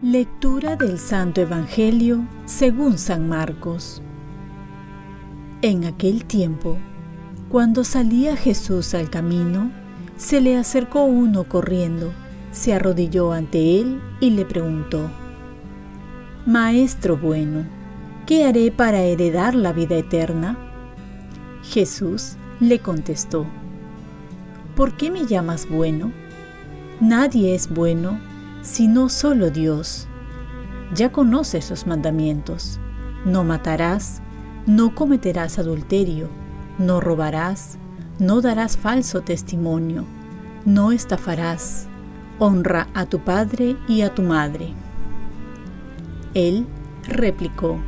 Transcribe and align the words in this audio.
Lectura 0.00 0.76
del 0.76 0.96
Santo 0.98 1.40
Evangelio 1.40 2.24
según 2.44 2.98
San 2.98 3.28
Marcos. 3.28 4.00
En 5.60 5.84
aquel 5.84 6.24
tiempo, 6.24 6.78
cuando 7.48 7.82
salía 7.82 8.36
Jesús 8.36 8.94
al 8.94 9.10
camino, 9.10 9.72
se 10.16 10.40
le 10.40 10.56
acercó 10.56 11.02
uno 11.02 11.44
corriendo, 11.44 12.12
se 12.52 12.74
arrodilló 12.74 13.32
ante 13.32 13.80
él 13.80 14.00
y 14.20 14.30
le 14.30 14.44
preguntó, 14.44 15.10
Maestro 16.46 17.16
bueno, 17.16 17.66
¿qué 18.28 18.44
haré 18.44 18.70
para 18.70 19.00
heredar 19.00 19.54
la 19.54 19.72
vida 19.72 19.96
eterna? 19.96 20.58
Jesús 21.62 22.36
le 22.60 22.78
contestó, 22.78 23.46
¿por 24.76 24.98
qué 24.98 25.10
me 25.10 25.24
llamas 25.24 25.66
bueno? 25.66 26.12
Nadie 27.00 27.54
es 27.54 27.72
bueno 27.72 28.20
sino 28.60 29.08
solo 29.08 29.48
Dios. 29.48 30.08
Ya 30.94 31.10
conoces 31.10 31.70
los 31.70 31.86
mandamientos. 31.86 32.78
No 33.24 33.44
matarás, 33.44 34.20
no 34.66 34.94
cometerás 34.94 35.58
adulterio, 35.58 36.28
no 36.78 37.00
robarás, 37.00 37.78
no 38.18 38.42
darás 38.42 38.76
falso 38.76 39.22
testimonio, 39.22 40.04
no 40.66 40.92
estafarás, 40.92 41.88
honra 42.38 42.88
a 42.92 43.06
tu 43.06 43.20
padre 43.20 43.78
y 43.88 44.02
a 44.02 44.14
tu 44.14 44.20
madre. 44.20 44.74
Él 46.34 46.66
replicó, 47.04 47.78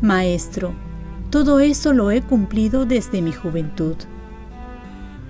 Maestro, 0.00 0.74
todo 1.30 1.58
eso 1.58 1.92
lo 1.92 2.12
he 2.12 2.22
cumplido 2.22 2.86
desde 2.86 3.20
mi 3.20 3.32
juventud. 3.32 3.96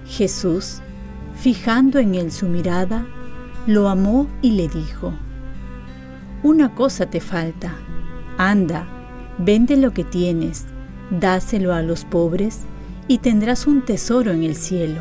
Jesús, 0.06 0.80
fijando 1.34 1.98
en 1.98 2.14
él 2.14 2.30
su 2.30 2.48
mirada, 2.48 3.06
lo 3.66 3.88
amó 3.88 4.26
y 4.42 4.52
le 4.52 4.68
dijo, 4.68 5.14
Una 6.42 6.74
cosa 6.74 7.06
te 7.06 7.20
falta, 7.20 7.74
anda, 8.36 8.86
vende 9.38 9.76
lo 9.78 9.92
que 9.92 10.04
tienes, 10.04 10.66
dáselo 11.10 11.72
a 11.72 11.80
los 11.80 12.04
pobres 12.04 12.60
y 13.08 13.18
tendrás 13.18 13.66
un 13.66 13.82
tesoro 13.82 14.32
en 14.32 14.42
el 14.42 14.54
cielo. 14.54 15.00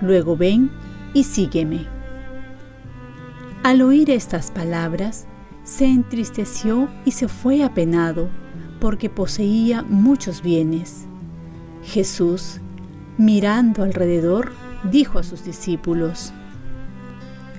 Luego 0.00 0.36
ven 0.36 0.72
y 1.14 1.22
sígueme. 1.22 1.86
Al 3.62 3.80
oír 3.82 4.10
estas 4.10 4.50
palabras, 4.50 5.26
se 5.62 5.86
entristeció 5.86 6.88
y 7.04 7.12
se 7.12 7.28
fue 7.28 7.62
apenado, 7.62 8.28
porque 8.80 9.10
poseía 9.10 9.82
muchos 9.82 10.42
bienes. 10.42 11.06
Jesús, 11.82 12.60
mirando 13.16 13.82
alrededor, 13.82 14.52
dijo 14.90 15.18
a 15.18 15.22
sus 15.22 15.44
discípulos, 15.44 16.32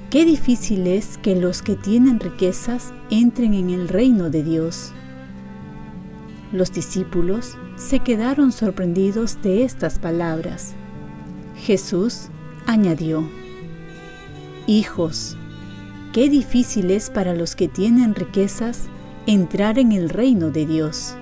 Qué 0.09 0.25
difícil 0.25 0.87
es 0.87 1.19
que 1.19 1.35
los 1.35 1.61
que 1.61 1.75
tienen 1.75 2.19
riquezas 2.19 2.93
entren 3.11 3.53
en 3.53 3.69
el 3.69 3.87
reino 3.87 4.31
de 4.31 4.43
Dios. 4.43 4.91
Los 6.51 6.71
discípulos 6.71 7.57
se 7.75 7.99
quedaron 7.99 8.51
sorprendidos 8.51 9.39
de 9.43 9.63
estas 9.63 9.99
palabras. 9.99 10.73
Jesús 11.55 12.29
añadió, 12.65 13.23
Hijos, 14.65 15.37
qué 16.11 16.27
difícil 16.27 16.89
es 16.89 17.11
para 17.11 17.35
los 17.35 17.55
que 17.55 17.67
tienen 17.67 18.15
riquezas 18.15 18.89
entrar 19.25 19.79
en 19.79 19.91
el 19.91 20.09
reino 20.09 20.49
de 20.49 20.65
Dios. 20.65 21.15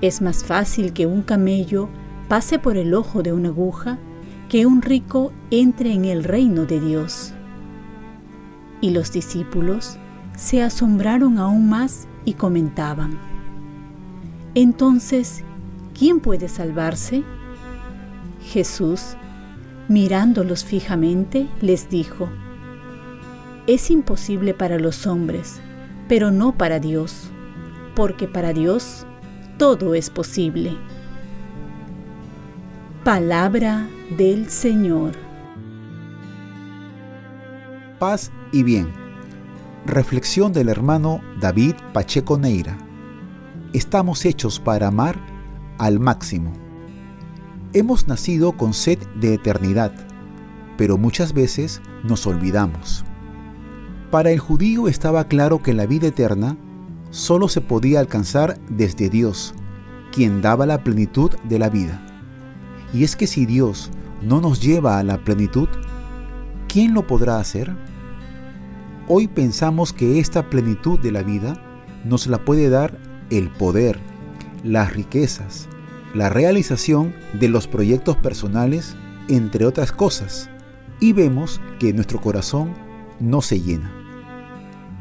Es 0.00 0.20
más 0.22 0.44
fácil 0.44 0.92
que 0.92 1.06
un 1.06 1.22
camello 1.22 1.88
pase 2.28 2.58
por 2.58 2.76
el 2.76 2.94
ojo 2.94 3.22
de 3.22 3.32
una 3.32 3.48
aguja 3.48 3.98
que 4.48 4.66
un 4.66 4.82
rico 4.82 5.32
entre 5.50 5.92
en 5.92 6.04
el 6.04 6.24
reino 6.24 6.64
de 6.64 6.80
Dios. 6.80 7.32
Y 8.80 8.90
los 8.90 9.12
discípulos 9.12 9.98
se 10.36 10.62
asombraron 10.62 11.38
aún 11.38 11.68
más 11.68 12.06
y 12.24 12.34
comentaban, 12.34 13.18
Entonces, 14.54 15.42
¿quién 15.98 16.20
puede 16.20 16.48
salvarse? 16.48 17.24
Jesús, 18.42 19.16
mirándolos 19.88 20.64
fijamente, 20.64 21.48
les 21.60 21.88
dijo, 21.88 22.28
Es 23.66 23.90
imposible 23.90 24.54
para 24.54 24.78
los 24.78 25.06
hombres, 25.06 25.60
pero 26.08 26.30
no 26.30 26.56
para 26.56 26.80
Dios, 26.80 27.30
porque 27.94 28.26
para 28.26 28.52
Dios 28.52 29.06
todo 29.58 29.94
es 29.94 30.10
posible. 30.10 30.76
Palabra 33.04 33.88
del 34.16 34.48
Señor 34.50 35.28
paz 37.98 38.30
y 38.52 38.62
bien. 38.62 38.88
Reflexión 39.86 40.52
del 40.52 40.68
hermano 40.68 41.20
David 41.40 41.74
Pacheco 41.92 42.38
Neira. 42.38 42.78
Estamos 43.72 44.24
hechos 44.24 44.60
para 44.60 44.88
amar 44.88 45.18
al 45.78 45.98
máximo. 45.98 46.52
Hemos 47.72 48.08
nacido 48.08 48.52
con 48.52 48.72
sed 48.72 48.98
de 49.20 49.34
eternidad, 49.34 49.92
pero 50.76 50.96
muchas 50.96 51.32
veces 51.32 51.82
nos 52.02 52.26
olvidamos. 52.26 53.04
Para 54.10 54.30
el 54.30 54.38
judío 54.38 54.88
estaba 54.88 55.24
claro 55.24 55.62
que 55.62 55.74
la 55.74 55.84
vida 55.84 56.06
eterna 56.06 56.56
solo 57.10 57.46
se 57.46 57.60
podía 57.60 58.00
alcanzar 58.00 58.58
desde 58.70 59.10
Dios, 59.10 59.54
quien 60.12 60.40
daba 60.40 60.64
la 60.64 60.82
plenitud 60.82 61.30
de 61.44 61.58
la 61.58 61.68
vida. 61.68 62.00
Y 62.94 63.04
es 63.04 63.16
que 63.16 63.26
si 63.26 63.44
Dios 63.44 63.90
no 64.22 64.40
nos 64.40 64.62
lleva 64.62 64.98
a 64.98 65.02
la 65.02 65.18
plenitud, 65.18 65.68
¿quién 66.68 66.94
lo 66.94 67.06
podrá 67.06 67.38
hacer? 67.38 67.76
Hoy 69.08 69.28
pensamos 69.28 69.92
que 69.92 70.18
esta 70.18 70.48
plenitud 70.48 70.98
de 70.98 71.12
la 71.12 71.22
vida 71.22 71.62
nos 72.06 72.26
la 72.28 72.46
puede 72.46 72.70
dar 72.70 72.98
el 73.28 73.50
poder, 73.50 73.98
las 74.64 74.94
riquezas, 74.94 75.68
la 76.14 76.30
realización 76.30 77.14
de 77.38 77.50
los 77.50 77.68
proyectos 77.68 78.16
personales, 78.16 78.96
entre 79.28 79.66
otras 79.66 79.92
cosas, 79.92 80.48
y 80.98 81.12
vemos 81.12 81.60
que 81.78 81.92
nuestro 81.92 82.22
corazón 82.22 82.72
no 83.20 83.42
se 83.42 83.60
llena. 83.60 83.97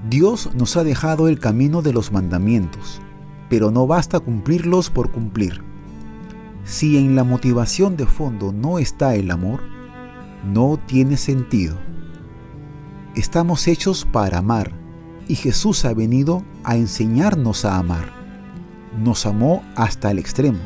Dios 0.06 0.52
nos 0.56 0.78
ha 0.78 0.84
dejado 0.84 1.28
el 1.28 1.40
camino 1.40 1.82
de 1.82 1.92
los 1.92 2.12
mandamientos, 2.12 3.02
pero 3.50 3.72
no 3.72 3.88
basta 3.88 4.20
cumplirlos 4.20 4.90
por 4.90 5.12
cumplir. 5.12 5.64
Si 6.66 6.98
en 6.98 7.16
la 7.16 7.24
motivación 7.24 7.98
de 7.98 8.06
fondo 8.06 8.52
no 8.52 8.78
está 8.78 9.16
el 9.16 9.32
amor, 9.32 9.62
no 10.46 10.78
tiene 10.86 11.18
sentido. 11.18 11.78
Estamos 13.16 13.68
hechos 13.68 14.06
para 14.06 14.38
amar 14.38 14.72
y 15.28 15.36
Jesús 15.36 15.84
ha 15.86 15.94
venido 15.94 16.44
a 16.64 16.78
enseñarnos 16.78 17.66
a 17.66 17.78
amar. 17.78 18.14
Nos 18.98 19.26
amó 19.26 19.64
hasta 19.76 20.12
el 20.12 20.20
extremo. 20.20 20.60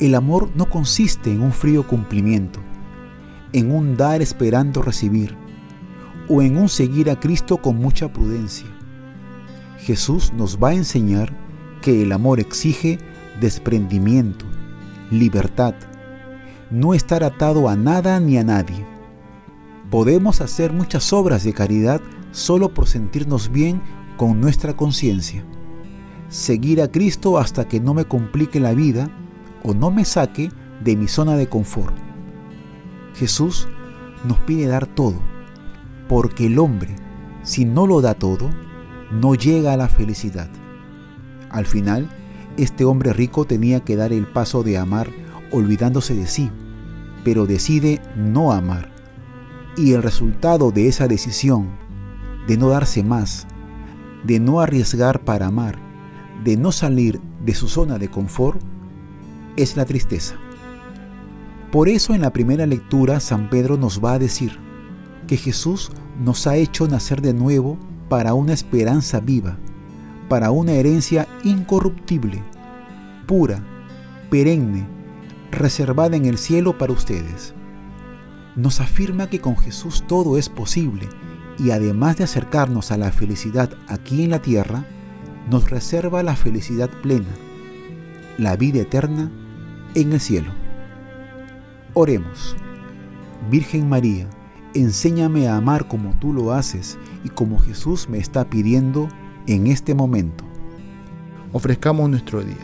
El 0.00 0.14
amor 0.14 0.50
no 0.56 0.70
consiste 0.70 1.30
en 1.30 1.42
un 1.42 1.52
frío 1.52 1.86
cumplimiento, 1.86 2.60
en 3.52 3.70
un 3.70 3.96
dar 3.96 4.22
esperando 4.22 4.82
recibir, 4.82 5.36
o 6.28 6.42
en 6.42 6.56
un 6.56 6.68
seguir 6.68 7.10
a 7.10 7.18
Cristo 7.18 7.58
con 7.58 7.76
mucha 7.76 8.12
prudencia. 8.12 8.66
Jesús 9.78 10.32
nos 10.32 10.58
va 10.58 10.70
a 10.70 10.74
enseñar 10.74 11.32
que 11.82 12.02
el 12.02 12.12
amor 12.12 12.40
exige 12.40 12.98
desprendimiento, 13.40 14.46
libertad, 15.10 15.74
no 16.70 16.94
estar 16.94 17.24
atado 17.24 17.68
a 17.68 17.76
nada 17.76 18.18
ni 18.20 18.38
a 18.38 18.44
nadie 18.44 18.94
Podemos 19.94 20.40
hacer 20.40 20.72
muchas 20.72 21.12
obras 21.12 21.44
de 21.44 21.52
caridad 21.52 22.00
solo 22.32 22.74
por 22.74 22.88
sentirnos 22.88 23.52
bien 23.52 23.80
con 24.16 24.40
nuestra 24.40 24.74
conciencia. 24.74 25.44
Seguir 26.28 26.82
a 26.82 26.90
Cristo 26.90 27.38
hasta 27.38 27.68
que 27.68 27.78
no 27.78 27.94
me 27.94 28.04
complique 28.04 28.58
la 28.58 28.74
vida 28.74 29.08
o 29.62 29.72
no 29.72 29.92
me 29.92 30.04
saque 30.04 30.50
de 30.82 30.96
mi 30.96 31.06
zona 31.06 31.36
de 31.36 31.48
confort. 31.48 31.94
Jesús 33.14 33.68
nos 34.24 34.38
pide 34.40 34.66
dar 34.66 34.86
todo, 34.86 35.14
porque 36.08 36.46
el 36.46 36.58
hombre, 36.58 36.94
si 37.42 37.64
no 37.64 37.86
lo 37.86 38.00
da 38.00 38.14
todo, 38.14 38.50
no 39.10 39.34
llega 39.34 39.72
a 39.72 39.76
la 39.76 39.88
felicidad. 39.88 40.48
Al 41.50 41.66
final, 41.66 42.08
este 42.56 42.84
hombre 42.84 43.12
rico 43.12 43.44
tenía 43.44 43.80
que 43.80 43.96
dar 43.96 44.12
el 44.12 44.26
paso 44.26 44.62
de 44.62 44.78
amar 44.78 45.10
olvidándose 45.50 46.14
de 46.14 46.26
sí, 46.26 46.50
pero 47.24 47.46
decide 47.46 48.00
no 48.16 48.52
amar 48.52 48.94
y 49.76 49.92
el 49.92 50.02
resultado 50.02 50.70
de 50.70 50.88
esa 50.88 51.08
decisión, 51.08 51.68
de 52.46 52.56
no 52.56 52.68
darse 52.68 53.02
más, 53.02 53.46
de 54.24 54.38
no 54.40 54.60
arriesgar 54.60 55.20
para 55.24 55.46
amar, 55.46 55.78
de 56.44 56.56
no 56.56 56.72
salir 56.72 57.20
de 57.44 57.54
su 57.54 57.68
zona 57.68 57.98
de 57.98 58.08
confort, 58.08 58.60
es 59.56 59.76
la 59.76 59.84
tristeza. 59.84 60.36
Por 61.72 61.88
eso 61.88 62.14
en 62.14 62.20
la 62.20 62.32
primera 62.32 62.66
lectura 62.66 63.18
San 63.20 63.50
Pedro 63.50 63.76
nos 63.76 64.02
va 64.02 64.14
a 64.14 64.18
decir 64.18 64.58
que 65.26 65.36
Jesús 65.36 65.90
nos 66.22 66.46
ha 66.46 66.56
hecho 66.56 66.86
nacer 66.86 67.22
de 67.22 67.34
nuevo 67.34 67.78
para 68.08 68.34
una 68.34 68.52
esperanza 68.52 69.20
viva, 69.20 69.56
para 70.28 70.50
una 70.50 70.72
herencia 70.72 71.26
incorruptible, 71.42 72.42
pura, 73.26 73.62
perenne, 74.30 74.86
reservada 75.50 76.16
en 76.16 76.26
el 76.26 76.38
cielo 76.38 76.78
para 76.78 76.92
ustedes. 76.92 77.54
Nos 78.56 78.80
afirma 78.80 79.28
que 79.28 79.40
con 79.40 79.56
Jesús 79.56 80.04
todo 80.06 80.38
es 80.38 80.48
posible 80.48 81.08
y 81.58 81.70
además 81.70 82.16
de 82.16 82.24
acercarnos 82.24 82.90
a 82.90 82.96
la 82.96 83.12
felicidad 83.12 83.70
aquí 83.88 84.24
en 84.24 84.30
la 84.30 84.42
tierra, 84.42 84.86
nos 85.50 85.70
reserva 85.70 86.22
la 86.22 86.36
felicidad 86.36 86.90
plena, 87.02 87.34
la 88.38 88.56
vida 88.56 88.80
eterna 88.80 89.30
en 89.94 90.12
el 90.12 90.20
cielo. 90.20 90.52
Oremos. 91.94 92.56
Virgen 93.50 93.88
María, 93.88 94.28
enséñame 94.74 95.48
a 95.48 95.56
amar 95.56 95.88
como 95.88 96.10
tú 96.18 96.32
lo 96.32 96.52
haces 96.52 96.98
y 97.24 97.28
como 97.28 97.58
Jesús 97.58 98.08
me 98.08 98.18
está 98.18 98.50
pidiendo 98.50 99.08
en 99.46 99.68
este 99.68 99.94
momento. 99.94 100.44
Ofrezcamos 101.52 102.10
nuestro 102.10 102.42
día. 102.42 102.56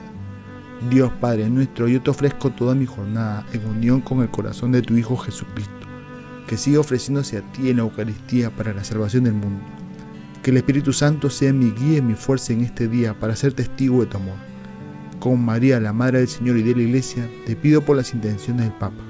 Dios 0.90 1.12
Padre 1.20 1.48
nuestro, 1.50 1.88
yo 1.88 2.02
te 2.02 2.10
ofrezco 2.10 2.50
toda 2.50 2.74
mi 2.74 2.86
jornada 2.86 3.46
en 3.52 3.66
unión 3.66 4.00
con 4.00 4.22
el 4.22 4.30
corazón 4.30 4.72
de 4.72 4.82
tu 4.82 4.96
Hijo 4.96 5.16
Jesucristo, 5.16 5.86
que 6.46 6.56
siga 6.56 6.80
ofreciéndose 6.80 7.38
a 7.38 7.52
ti 7.52 7.68
en 7.68 7.76
la 7.76 7.82
Eucaristía 7.82 8.50
para 8.50 8.72
la 8.72 8.82
salvación 8.82 9.24
del 9.24 9.34
mundo. 9.34 9.62
Que 10.42 10.50
el 10.50 10.56
Espíritu 10.56 10.94
Santo 10.94 11.28
sea 11.28 11.52
mi 11.52 11.70
guía 11.70 11.98
y 11.98 12.02
mi 12.02 12.14
fuerza 12.14 12.54
en 12.54 12.62
este 12.62 12.88
día 12.88 13.12
para 13.12 13.36
ser 13.36 13.52
testigo 13.52 14.00
de 14.00 14.06
tu 14.06 14.16
amor. 14.16 14.36
Con 15.18 15.44
María, 15.44 15.78
la 15.80 15.92
Madre 15.92 16.20
del 16.20 16.28
Señor 16.28 16.56
y 16.56 16.62
de 16.62 16.74
la 16.74 16.82
Iglesia, 16.82 17.28
te 17.44 17.54
pido 17.56 17.82
por 17.82 17.98
las 17.98 18.14
intenciones 18.14 18.64
del 18.64 18.72
Papa. 18.72 19.09